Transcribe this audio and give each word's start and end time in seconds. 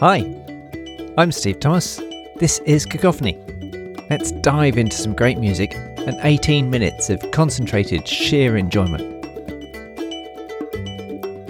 Hi, 0.00 0.20
I'm 1.18 1.30
Steve 1.30 1.60
Thomas. 1.60 2.00
This 2.36 2.58
is 2.60 2.86
Cacophony. 2.86 3.36
Let's 4.08 4.32
dive 4.32 4.78
into 4.78 4.96
some 4.96 5.12
great 5.12 5.36
music 5.36 5.74
and 5.74 6.18
18 6.22 6.70
minutes 6.70 7.10
of 7.10 7.30
concentrated, 7.32 8.08
sheer 8.08 8.56
enjoyment. 8.56 9.02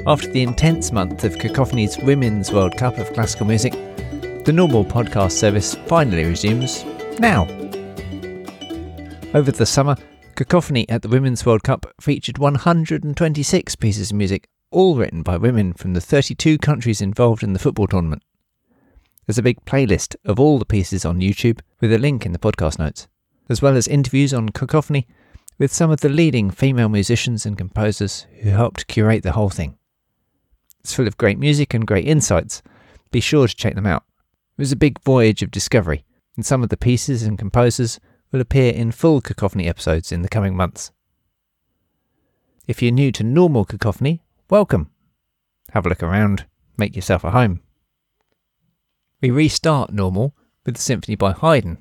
After 0.05 0.29
the 0.33 0.43
intense 0.43 0.91
month 0.91 1.23
of 1.23 1.39
Cacophony's 1.39 1.97
Women's 1.99 2.51
World 2.51 2.77
Cup 2.77 2.99
of 2.99 3.13
Classical 3.13 3.47
Music, 3.47 3.73
the 4.45 4.53
normal 4.53 4.85
podcast 4.85 5.31
service 5.31 5.77
finally 5.87 6.25
resumes 6.25 6.85
now. 7.21 7.43
Over 9.33 9.53
the 9.53 9.65
summer, 9.65 9.95
Cacophony 10.35 10.89
at 10.89 11.03
the 11.03 11.09
Women's 11.09 11.47
World 11.47 11.63
Cup 11.63 11.87
featured 12.01 12.39
126 12.39 13.77
pieces 13.77 14.11
of 14.11 14.17
music, 14.17 14.49
all 14.73 14.97
written 14.97 15.23
by 15.23 15.37
women 15.37 15.73
from 15.73 15.95
the 15.95 16.01
32 16.01 16.59
countries 16.59 17.01
involved 17.01 17.45
in 17.45 17.53
the 17.53 17.61
football 17.61 17.87
tournament. 17.87 18.25
There's 19.27 19.39
a 19.39 19.43
big 19.43 19.65
playlist 19.65 20.17
of 20.25 20.41
all 20.41 20.59
the 20.59 20.65
pieces 20.65 21.05
on 21.05 21.21
YouTube 21.21 21.61
with 21.81 21.93
a 21.93 21.99
link 21.99 22.27
in 22.27 22.33
the 22.33 22.39
podcast 22.39 22.79
notes, 22.79 23.07
as 23.49 23.63
well 23.63 23.77
as 23.77 23.87
interviews 23.87 24.35
on 24.35 24.49
Cacophony 24.49 25.07
with 25.59 25.73
some 25.73 25.91
of 25.91 26.01
the 26.01 26.09
leading 26.09 26.51
female 26.51 26.89
musicians 26.89 27.45
and 27.45 27.57
composers 27.57 28.27
who 28.41 28.51
helped 28.51 28.87
curate 28.87 29.23
the 29.23 29.33
whole 29.33 29.51
thing. 29.51 29.77
It's 30.81 30.95
full 30.95 31.07
of 31.07 31.19
great 31.19 31.39
music 31.39 31.75
and 31.75 31.87
great 31.87 32.07
insights. 32.07 32.63
Be 33.11 33.21
sure 33.21 33.47
to 33.47 33.55
check 33.55 33.75
them 33.75 33.87
out. 33.87 34.05
It 34.57 34.63
was 34.63 34.73
a 34.73 34.77
big 34.77 34.99
voyage 35.03 35.43
of 35.43 35.51
discovery, 35.51 36.05
and 36.35 36.47
some 36.47 36.63
of 36.63 36.71
the 36.71 36.77
pieces 36.77 37.23
and 37.23 37.39
composers 37.39 38.01
will 38.33 38.41
appear 38.41 38.73
in 38.73 38.91
full 38.91 39.21
Cacophony 39.21 39.69
episodes 39.69 40.13
in 40.13 40.23
the 40.23 40.29
coming 40.29 40.57
months. 40.57 40.93
If 42.67 42.83
you're 42.83 42.93
new 42.93 43.13
to 43.13 43.25
normal 43.25 43.65
Cacophony, 43.65 44.23
welcome. 44.49 44.91
Have 45.73 45.85
a 45.85 45.89
look 45.89 46.03
around, 46.03 46.47
make 46.79 46.97
yourself 46.97 47.23
a 47.25 47.33
home. 47.33 47.61
We 49.21 49.31
restart 49.31 49.93
normal 49.93 50.35
with 50.65 50.77
the 50.77 50.81
symphony 50.81 51.15
by 51.15 51.33
Haydn. 51.33 51.79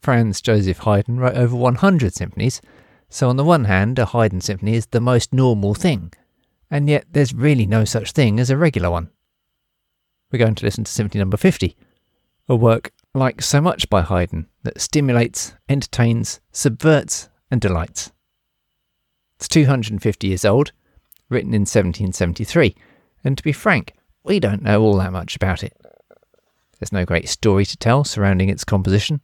Franz 0.00 0.40
Joseph 0.40 0.78
Haydn 0.78 1.18
wrote 1.18 1.36
over 1.36 1.54
100 1.54 2.14
symphonies, 2.14 2.60
so 3.08 3.28
on 3.28 3.36
the 3.36 3.44
one 3.44 3.64
hand, 3.64 3.98
a 3.98 4.06
Haydn 4.06 4.40
symphony 4.40 4.74
is 4.74 4.86
the 4.86 5.00
most 5.00 5.32
normal 5.32 5.74
thing, 5.74 6.12
and 6.70 6.88
yet 6.88 7.06
there's 7.12 7.32
really 7.32 7.66
no 7.66 7.84
such 7.84 8.12
thing 8.12 8.40
as 8.40 8.50
a 8.50 8.56
regular 8.56 8.90
one. 8.90 9.10
We're 10.30 10.40
going 10.40 10.56
to 10.56 10.64
listen 10.64 10.84
to 10.84 10.90
Symphony 10.90 11.20
Number 11.20 11.36
50, 11.36 11.76
a 12.48 12.56
work 12.56 12.92
like 13.14 13.42
so 13.42 13.60
much 13.60 13.88
by 13.88 14.02
Haydn 14.02 14.48
that 14.64 14.80
stimulates, 14.80 15.54
entertains, 15.68 16.40
subverts, 16.50 17.28
and 17.48 17.60
delights. 17.60 18.12
It's 19.36 19.48
250 19.48 20.26
years 20.26 20.44
old, 20.44 20.72
written 21.28 21.54
in 21.54 21.62
1773, 21.62 22.74
and 23.22 23.38
to 23.38 23.42
be 23.44 23.52
frank, 23.52 23.92
we 24.24 24.40
don't 24.40 24.62
know 24.62 24.82
all 24.82 24.96
that 24.96 25.12
much 25.12 25.36
about 25.36 25.62
it. 25.62 25.76
There's 26.78 26.92
no 26.92 27.04
great 27.04 27.28
story 27.28 27.64
to 27.64 27.76
tell 27.76 28.04
surrounding 28.04 28.48
its 28.48 28.64
composition. 28.64 29.20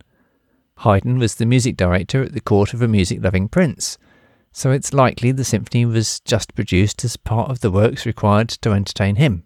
Haydn 0.79 1.19
was 1.19 1.35
the 1.35 1.47
music 1.47 1.77
director 1.77 2.23
at 2.23 2.33
the 2.33 2.41
court 2.41 2.73
of 2.73 2.83
a 2.83 2.89
music 2.89 3.23
loving 3.23 3.49
prince, 3.49 3.99
so 4.53 4.71
it's 4.71 4.93
likely 4.93 5.33
the 5.33 5.45
symphony 5.45 5.85
was 5.85 6.21
just 6.21 6.55
produced 6.55 7.05
as 7.05 7.17
part 7.17 7.51
of 7.51 7.61
the 7.61 7.71
works 7.71 8.07
required 8.07 8.49
to 8.49 8.73
entertain 8.73 9.17
him. 9.17 9.45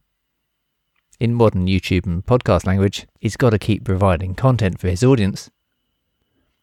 In 1.18 1.34
modern 1.34 1.66
YouTube 1.66 2.06
and 2.06 2.24
podcast 2.24 2.66
language, 2.66 3.06
he's 3.20 3.36
got 3.36 3.50
to 3.50 3.58
keep 3.58 3.84
providing 3.84 4.34
content 4.34 4.78
for 4.78 4.88
his 4.88 5.02
audience. 5.02 5.50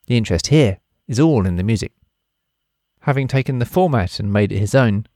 The 0.07 0.17
interest 0.17 0.47
here 0.47 0.79
is 1.07 1.19
all 1.19 1.45
in 1.45 1.55
the 1.55 1.63
music. 1.63 1.91
Having 3.01 3.27
taken 3.27 3.59
the 3.59 3.65
format 3.65 4.19
and 4.19 4.31
made 4.31 4.51
it 4.51 4.59
his 4.59 4.75
own, 4.75 5.07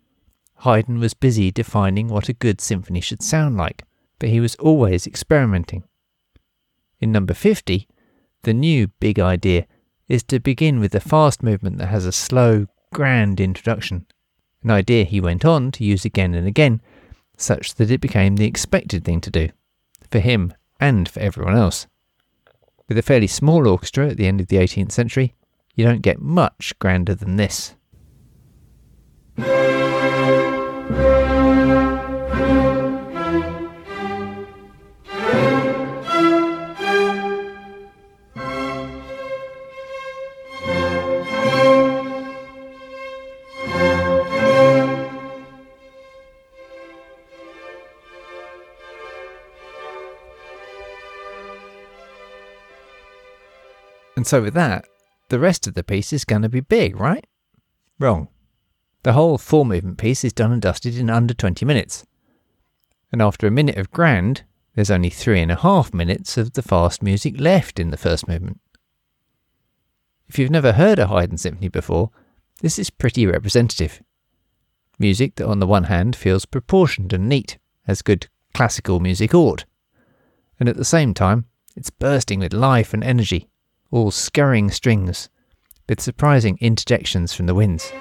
Haydn 0.61 0.99
was 0.99 1.13
busy 1.13 1.51
defining 1.51 2.07
what 2.07 2.29
a 2.29 2.33
good 2.33 2.59
symphony 2.59 2.99
should 2.99 3.21
sound 3.21 3.57
like, 3.57 3.83
but 4.19 4.29
he 4.29 4.39
was 4.39 4.55
always 4.55 5.05
experimenting. 5.05 5.83
In 6.99 7.11
number 7.11 7.33
50, 7.33 7.87
the 8.43 8.53
new 8.53 8.87
big 8.99 9.19
idea 9.19 9.67
is 10.07 10.23
to 10.23 10.39
begin 10.39 10.79
with 10.79 10.95
a 10.95 10.99
fast 10.99 11.43
movement 11.43 11.77
that 11.77 11.87
has 11.87 12.05
a 12.05 12.11
slow, 12.11 12.67
grand 12.93 13.39
introduction, 13.39 14.05
an 14.63 14.71
idea 14.71 15.03
he 15.03 15.21
went 15.21 15.45
on 15.45 15.71
to 15.73 15.83
use 15.83 16.05
again 16.05 16.33
and 16.33 16.47
again, 16.47 16.81
such 17.35 17.75
that 17.75 17.91
it 17.91 18.01
became 18.01 18.35
the 18.35 18.45
expected 18.45 19.03
thing 19.03 19.21
to 19.21 19.29
do, 19.29 19.49
for 20.09 20.19
him 20.19 20.53
and 20.79 21.07
for 21.07 21.19
everyone 21.19 21.55
else. 21.55 21.87
With 22.87 22.97
a 22.97 23.03
fairly 23.03 23.27
small 23.27 23.67
orchestra 23.67 24.09
at 24.09 24.17
the 24.17 24.27
end 24.27 24.39
of 24.39 24.47
the 24.47 24.57
18th 24.57 24.91
century, 24.91 25.35
you 25.75 25.85
don't 25.85 26.01
get 26.01 26.21
much 26.21 26.73
grander 26.79 27.13
than 27.13 27.35
this. 27.35 27.75
And 54.17 54.25
so, 54.25 54.41
with 54.41 54.55
that, 54.55 54.87
the 55.29 55.37
rest 55.37 55.67
of 55.67 55.75
the 55.75 55.83
piece 55.83 56.11
is 56.11 56.25
going 56.25 56.41
to 56.41 56.49
be 56.49 56.59
big, 56.59 56.99
right? 56.99 57.23
Wrong. 57.99 58.29
The 59.03 59.13
whole 59.13 59.37
four 59.37 59.63
movement 59.63 59.99
piece 59.99 60.23
is 60.23 60.33
done 60.33 60.51
and 60.51 60.59
dusted 60.59 60.97
in 60.97 61.11
under 61.11 61.35
20 61.35 61.63
minutes. 61.65 62.03
And 63.11 63.21
after 63.21 63.45
a 63.45 63.51
minute 63.51 63.77
of 63.77 63.91
grand, 63.91 64.43
there's 64.73 64.89
only 64.89 65.11
three 65.11 65.39
and 65.39 65.51
a 65.51 65.55
half 65.57 65.93
minutes 65.93 66.35
of 66.35 66.53
the 66.53 66.63
fast 66.63 67.03
music 67.03 67.39
left 67.39 67.79
in 67.79 67.91
the 67.91 67.95
first 67.95 68.27
movement. 68.27 68.59
If 70.27 70.39
you've 70.39 70.49
never 70.49 70.73
heard 70.73 70.97
a 70.97 71.05
Haydn 71.05 71.37
symphony 71.37 71.69
before, 71.69 72.09
this 72.61 72.79
is 72.79 72.89
pretty 72.89 73.27
representative. 73.27 74.01
Music 74.97 75.35
that, 75.35 75.47
on 75.47 75.59
the 75.59 75.67
one 75.67 75.83
hand, 75.83 76.15
feels 76.15 76.45
proportioned 76.45 77.13
and 77.13 77.29
neat, 77.29 77.59
as 77.87 78.01
good 78.01 78.29
classical 78.55 78.99
music 78.99 79.35
ought, 79.35 79.65
and 80.59 80.67
at 80.67 80.75
the 80.75 80.83
same 80.83 81.13
time, 81.13 81.45
it's 81.75 81.91
bursting 81.91 82.39
with 82.39 82.51
life 82.51 82.95
and 82.95 83.03
energy 83.03 83.47
all 83.91 84.11
scurrying 84.11 84.71
strings, 84.71 85.29
with 85.87 86.01
surprising 86.01 86.57
interjections 86.59 87.33
from 87.33 87.45
the 87.45 87.55
winds. 87.55 87.91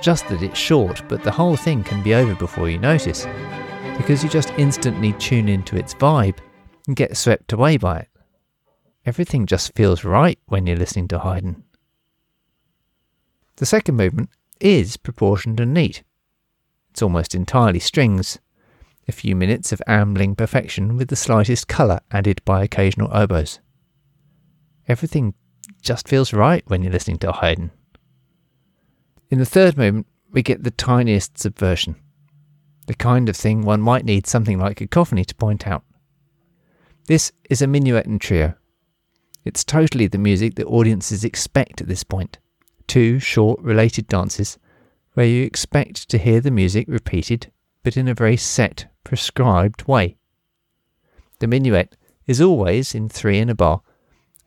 Just 0.00 0.28
that 0.28 0.42
it's 0.42 0.58
short, 0.58 1.02
but 1.08 1.22
the 1.22 1.30
whole 1.30 1.56
thing 1.56 1.82
can 1.82 2.02
be 2.02 2.14
over 2.14 2.34
before 2.34 2.68
you 2.68 2.78
notice, 2.78 3.26
because 3.96 4.22
you 4.22 4.30
just 4.30 4.52
instantly 4.56 5.12
tune 5.14 5.48
into 5.48 5.76
its 5.76 5.94
vibe 5.94 6.38
and 6.86 6.96
get 6.96 7.16
swept 7.16 7.52
away 7.52 7.76
by 7.76 8.00
it. 8.00 8.08
Everything 9.04 9.46
just 9.46 9.74
feels 9.74 10.04
right 10.04 10.38
when 10.46 10.66
you're 10.66 10.76
listening 10.76 11.08
to 11.08 11.18
Haydn. 11.18 11.62
The 13.56 13.66
second 13.66 13.96
movement 13.96 14.30
is 14.60 14.96
proportioned 14.96 15.60
and 15.60 15.74
neat. 15.74 16.02
It's 16.90 17.02
almost 17.02 17.34
entirely 17.34 17.80
strings, 17.80 18.38
a 19.08 19.12
few 19.12 19.34
minutes 19.34 19.72
of 19.72 19.82
ambling 19.86 20.36
perfection 20.36 20.96
with 20.96 21.08
the 21.08 21.16
slightest 21.16 21.66
colour 21.66 22.00
added 22.10 22.44
by 22.44 22.62
occasional 22.62 23.10
oboes. 23.12 23.60
Everything 24.86 25.34
just 25.82 26.08
feels 26.08 26.32
right 26.32 26.62
when 26.66 26.82
you're 26.82 26.92
listening 26.92 27.18
to 27.18 27.32
Haydn. 27.32 27.70
In 29.30 29.38
the 29.38 29.44
third 29.44 29.76
movement, 29.76 30.06
we 30.32 30.42
get 30.42 30.64
the 30.64 30.70
tiniest 30.70 31.38
subversion, 31.38 31.96
the 32.86 32.94
kind 32.94 33.28
of 33.28 33.36
thing 33.36 33.60
one 33.60 33.82
might 33.82 34.06
need 34.06 34.26
something 34.26 34.58
like 34.58 34.80
a 34.80 34.86
cacophony 34.86 35.24
to 35.26 35.34
point 35.34 35.66
out. 35.66 35.84
This 37.06 37.32
is 37.50 37.60
a 37.60 37.66
minuet 37.66 38.06
and 38.06 38.18
trio. 38.18 38.54
It's 39.44 39.64
totally 39.64 40.06
the 40.06 40.16
music 40.16 40.54
that 40.54 40.66
audiences 40.66 41.24
expect 41.24 41.82
at 41.82 41.88
this 41.88 42.04
point. 42.04 42.38
Two 42.86 43.18
short 43.18 43.60
related 43.60 44.06
dances 44.08 44.58
where 45.12 45.26
you 45.26 45.44
expect 45.44 46.08
to 46.08 46.16
hear 46.16 46.40
the 46.40 46.50
music 46.50 46.86
repeated, 46.88 47.52
but 47.82 47.98
in 47.98 48.08
a 48.08 48.14
very 48.14 48.36
set, 48.38 48.86
prescribed 49.04 49.86
way. 49.86 50.16
The 51.40 51.46
minuet 51.46 51.96
is 52.26 52.40
always 52.40 52.94
in 52.94 53.10
three 53.10 53.38
in 53.38 53.50
a 53.50 53.54
bar, 53.54 53.82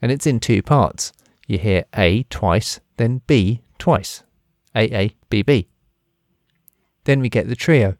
and 0.01 0.11
it's 0.11 0.25
in 0.25 0.39
two 0.39 0.63
parts. 0.63 1.13
You 1.47 1.59
hear 1.59 1.85
A 1.95 2.23
twice, 2.23 2.79
then 2.97 3.21
B 3.27 3.61
twice. 3.77 4.23
AABB. 4.75 5.67
Then 7.03 7.19
we 7.19 7.29
get 7.29 7.47
the 7.47 7.55
trio. 7.55 7.97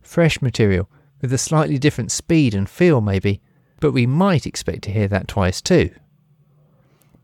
Fresh 0.00 0.40
material, 0.40 0.88
with 1.20 1.32
a 1.32 1.38
slightly 1.38 1.78
different 1.78 2.12
speed 2.12 2.54
and 2.54 2.68
feel 2.68 3.00
maybe, 3.00 3.40
but 3.80 3.92
we 3.92 4.06
might 4.06 4.46
expect 4.46 4.82
to 4.82 4.92
hear 4.92 5.08
that 5.08 5.28
twice 5.28 5.60
too. 5.60 5.90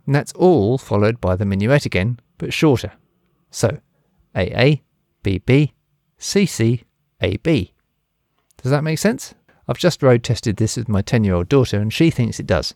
And 0.07 0.15
that's 0.15 0.33
all 0.33 0.79
followed 0.79 1.21
by 1.21 1.37
the 1.37 1.45
minuet 1.45 1.87
again, 1.87 2.19
but 2.39 2.53
shorter. 2.53 2.93
So, 3.51 3.79
AA, 4.35 4.81
BB, 5.23 5.73
CC, 6.19 6.83
AB. 7.21 7.73
Does 8.63 8.71
that 8.71 8.85
make 8.85 8.99
sense? 8.99 9.35
I've 9.69 9.79
just 9.79 10.03
road 10.03 10.25
tested 10.25 10.57
this 10.57 10.77
with 10.77 10.89
my 10.89 11.03
10 11.03 11.25
year 11.25 11.35
old 11.35 11.49
daughter 11.49 11.79
and 11.79 11.93
she 11.93 12.11
thinks 12.11 12.41
it 12.41 12.47
does. 12.47 12.75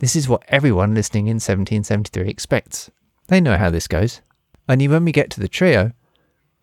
This 0.00 0.16
is 0.16 0.30
what 0.30 0.44
everyone 0.48 0.94
listening 0.94 1.26
in 1.26 1.36
1773 1.36 2.26
expects. 2.26 2.90
They 3.28 3.38
know 3.38 3.58
how 3.58 3.68
this 3.68 3.86
goes. 3.86 4.22
Only 4.66 4.88
when 4.88 5.04
we 5.04 5.12
get 5.12 5.28
to 5.32 5.40
the 5.40 5.46
trio, 5.46 5.92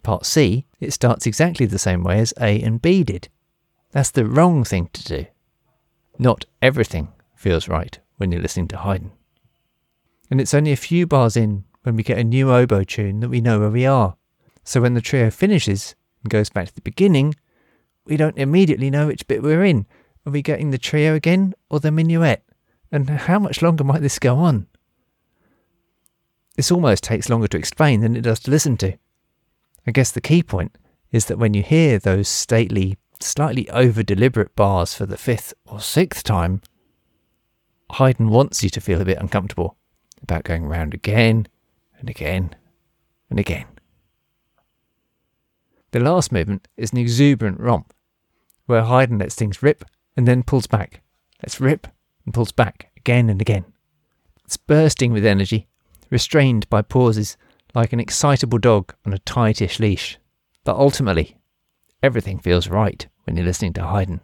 part 0.01 0.25
C, 0.25 0.65
it 0.79 0.91
starts 0.91 1.27
exactly 1.27 1.67
the 1.67 1.77
same 1.77 2.03
way 2.03 2.17
as 2.17 2.33
A 2.41 2.59
and 2.59 2.81
B 2.81 3.03
did. 3.03 3.29
That's 3.91 4.09
the 4.09 4.25
wrong 4.25 4.63
thing 4.63 4.89
to 4.91 5.03
do. 5.03 5.25
Not 6.17 6.45
everything 6.63 7.09
feels 7.35 7.67
right 7.67 7.99
when 8.17 8.31
you're 8.31 8.41
listening 8.41 8.69
to 8.69 8.77
Haydn. 8.77 9.11
And 10.31 10.41
it's 10.41 10.55
only 10.55 10.71
a 10.71 10.75
few 10.75 11.05
bars 11.05 11.37
in 11.37 11.63
when 11.83 11.95
we 11.95 12.01
get 12.01 12.17
a 12.17 12.23
new 12.23 12.51
oboe 12.51 12.85
tune 12.85 13.19
that 13.19 13.29
we 13.29 13.39
know 13.39 13.59
where 13.59 13.69
we 13.69 13.85
are. 13.85 14.17
So 14.63 14.81
when 14.81 14.95
the 14.95 15.01
trio 15.01 15.29
finishes 15.29 15.93
and 16.23 16.31
goes 16.31 16.49
back 16.49 16.69
to 16.69 16.73
the 16.73 16.81
beginning, 16.81 17.35
we 18.03 18.17
don't 18.17 18.39
immediately 18.39 18.89
know 18.89 19.05
which 19.05 19.27
bit 19.27 19.43
we're 19.43 19.63
in. 19.63 19.85
Are 20.25 20.31
we 20.31 20.41
getting 20.41 20.71
the 20.71 20.79
trio 20.79 21.13
again 21.13 21.53
or 21.69 21.79
the 21.79 21.91
minuet? 21.91 22.43
And 22.91 23.09
how 23.09 23.39
much 23.39 23.61
longer 23.61 23.83
might 23.83 24.01
this 24.01 24.19
go 24.19 24.37
on? 24.37 24.67
This 26.55 26.71
almost 26.71 27.03
takes 27.03 27.29
longer 27.29 27.47
to 27.49 27.57
explain 27.57 28.01
than 28.01 28.15
it 28.15 28.21
does 28.21 28.39
to 28.41 28.51
listen 28.51 28.77
to. 28.77 28.97
I 29.85 29.91
guess 29.91 30.11
the 30.11 30.21
key 30.21 30.41
point 30.41 30.77
is 31.11 31.25
that 31.25 31.37
when 31.37 31.53
you 31.53 31.63
hear 31.63 31.99
those 31.99 32.27
stately, 32.27 32.97
slightly 33.19 33.69
over 33.69 34.03
deliberate 34.03 34.55
bars 34.55 34.93
for 34.93 35.05
the 35.05 35.17
fifth 35.17 35.53
or 35.65 35.79
sixth 35.79 36.23
time, 36.23 36.61
Haydn 37.91 38.29
wants 38.29 38.63
you 38.63 38.69
to 38.71 38.81
feel 38.81 39.01
a 39.01 39.05
bit 39.05 39.19
uncomfortable 39.19 39.77
about 40.21 40.43
going 40.43 40.65
round 40.65 40.93
again 40.93 41.47
and 41.99 42.09
again 42.09 42.55
and 43.29 43.39
again. 43.39 43.65
The 45.91 45.99
last 45.99 46.31
movement 46.31 46.67
is 46.75 46.91
an 46.91 46.97
exuberant 46.97 47.59
romp, 47.59 47.93
where 48.65 48.83
Haydn 48.83 49.19
lets 49.19 49.35
things 49.35 49.63
rip 49.63 49.85
and 50.17 50.27
then 50.27 50.43
pulls 50.43 50.67
back. 50.67 51.01
Let's 51.41 51.61
rip 51.61 51.87
and 52.27 52.33
pulls 52.33 52.51
back 52.51 52.91
again 52.97 53.29
and 53.29 53.41
again. 53.41 53.63
It's 54.43 54.57
bursting 54.57 55.13
with 55.13 55.25
energy, 55.25 55.67
restrained 56.09 56.69
by 56.69 56.81
pauses 56.81 57.37
like 57.73 57.93
an 57.93 58.01
excitable 58.01 58.57
dog 58.57 58.93
on 59.05 59.13
a 59.13 59.19
tightish 59.19 59.79
leash. 59.79 60.19
But 60.65 60.75
ultimately, 60.75 61.37
everything 62.03 62.37
feels 62.39 62.67
right 62.67 63.07
when 63.23 63.37
you're 63.37 63.45
listening 63.45 63.71
to 63.73 63.87
Haydn. 63.87 64.19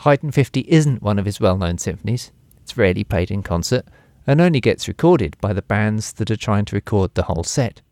Haydn 0.00 0.30
50 0.30 0.60
isn't 0.60 1.02
one 1.02 1.18
of 1.18 1.26
his 1.26 1.40
well 1.40 1.58
known 1.58 1.76
symphonies. 1.76 2.32
It's 2.62 2.74
rarely 2.78 3.04
played 3.04 3.30
in 3.30 3.42
concert 3.42 3.84
and 4.26 4.40
only 4.40 4.58
gets 4.58 4.88
recorded 4.88 5.36
by 5.42 5.52
the 5.52 5.60
bands 5.60 6.14
that 6.14 6.30
are 6.30 6.36
trying 6.36 6.64
to 6.66 6.74
record 6.74 7.14
the 7.14 7.24
whole 7.24 7.44
set. 7.44 7.82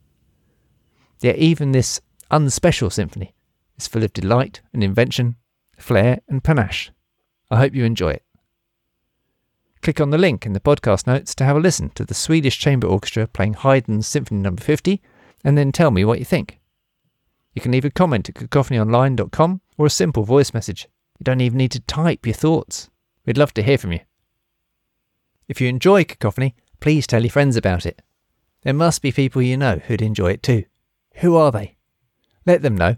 Yet 1.20 1.36
even 1.36 1.72
this 1.72 2.00
unspecial 2.30 2.90
symphony 2.90 3.34
is 3.76 3.86
full 3.86 4.04
of 4.04 4.14
delight 4.14 4.62
and 4.72 4.82
invention, 4.82 5.36
flair 5.76 6.20
and 6.28 6.42
panache. 6.42 6.90
I 7.50 7.58
hope 7.58 7.74
you 7.74 7.84
enjoy 7.84 8.12
it. 8.12 8.22
Click 9.82 10.00
on 10.00 10.08
the 10.08 10.16
link 10.16 10.46
in 10.46 10.54
the 10.54 10.60
podcast 10.60 11.06
notes 11.06 11.34
to 11.34 11.44
have 11.44 11.56
a 11.56 11.60
listen 11.60 11.90
to 11.90 12.06
the 12.06 12.14
Swedish 12.14 12.58
Chamber 12.58 12.86
Orchestra 12.86 13.26
playing 13.26 13.52
Haydn's 13.52 14.06
Symphony 14.06 14.40
No. 14.40 14.56
50 14.56 15.02
and 15.44 15.58
then 15.58 15.72
tell 15.72 15.90
me 15.90 16.06
what 16.06 16.20
you 16.20 16.24
think. 16.24 16.58
You 17.54 17.60
can 17.60 17.72
leave 17.72 17.84
a 17.84 17.90
comment 17.90 18.30
at 18.30 18.34
cacophonyonline.com 18.36 19.60
or 19.76 19.84
a 19.84 19.90
simple 19.90 20.22
voice 20.22 20.54
message 20.54 20.88
you 21.18 21.24
don't 21.24 21.40
even 21.40 21.58
need 21.58 21.72
to 21.72 21.80
type 21.80 22.26
your 22.26 22.34
thoughts. 22.34 22.90
We'd 23.26 23.38
love 23.38 23.52
to 23.54 23.62
hear 23.62 23.78
from 23.78 23.92
you. 23.92 24.00
If 25.48 25.60
you 25.60 25.68
enjoy 25.68 26.04
Cacophony, 26.04 26.54
please 26.80 27.06
tell 27.06 27.22
your 27.22 27.30
friends 27.30 27.56
about 27.56 27.86
it. 27.86 28.02
There 28.62 28.74
must 28.74 29.02
be 29.02 29.12
people 29.12 29.42
you 29.42 29.56
know 29.56 29.78
who'd 29.78 30.02
enjoy 30.02 30.32
it 30.32 30.42
too. 30.42 30.64
Who 31.16 31.36
are 31.36 31.50
they? 31.50 31.76
Let 32.46 32.62
them 32.62 32.76
know. 32.76 32.96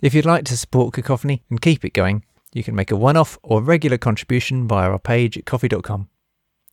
If 0.00 0.14
you'd 0.14 0.26
like 0.26 0.44
to 0.46 0.56
support 0.56 0.94
Cacophony 0.94 1.44
and 1.48 1.60
keep 1.60 1.84
it 1.84 1.94
going, 1.94 2.24
you 2.52 2.64
can 2.64 2.74
make 2.74 2.90
a 2.90 2.96
one 2.96 3.16
off 3.16 3.38
or 3.42 3.62
regular 3.62 3.98
contribution 3.98 4.66
via 4.66 4.90
our 4.90 4.98
page 4.98 5.38
at 5.38 5.46
ko-fi.com. 5.46 6.08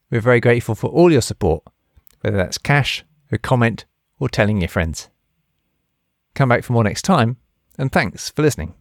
We're 0.10 0.22
very 0.22 0.40
grateful 0.40 0.76
for 0.76 0.88
all 0.88 1.12
your 1.12 1.22
support, 1.22 1.64
whether 2.22 2.38
that's 2.38 2.58
cash, 2.58 3.06
a 3.32 3.38
comment, 3.38 3.86
or 4.20 4.28
telling 4.28 4.60
your 4.60 4.70
friends. 4.70 5.10
Come 6.34 6.50
back 6.50 6.64
for 6.64 6.74
more 6.74 6.84
next 6.84 7.04
time, 7.04 7.38
and 7.78 7.92
thanks 7.92 8.30
for 8.30 8.42
listening. 8.42 8.79